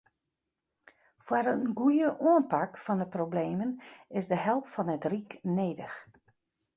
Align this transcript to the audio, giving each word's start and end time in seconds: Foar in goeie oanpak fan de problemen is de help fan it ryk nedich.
Foar 1.25 1.47
in 1.53 1.63
goeie 1.77 2.07
oanpak 2.29 2.71
fan 2.85 2.99
de 3.01 3.07
problemen 3.17 3.71
is 4.19 4.25
de 4.31 4.39
help 4.47 4.65
fan 4.73 4.93
it 4.95 5.07
ryk 5.11 5.29
nedich. 5.57 5.97